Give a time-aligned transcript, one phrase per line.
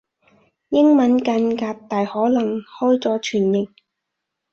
[0.69, 3.67] 英文間隔大可能開咗全形